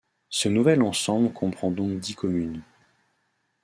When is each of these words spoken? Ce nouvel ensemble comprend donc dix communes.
Ce 0.31 0.49
nouvel 0.49 0.81
ensemble 0.81 1.31
comprend 1.31 1.69
donc 1.69 1.99
dix 1.99 2.15
communes. 2.15 2.63